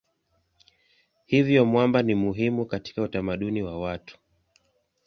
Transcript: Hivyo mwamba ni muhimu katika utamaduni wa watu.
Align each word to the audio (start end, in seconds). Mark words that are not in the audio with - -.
Hivyo 1.25 1.65
mwamba 1.65 2.01
ni 2.03 2.15
muhimu 2.15 2.65
katika 2.65 3.01
utamaduni 3.01 3.63
wa 3.63 3.79
watu. 3.79 4.17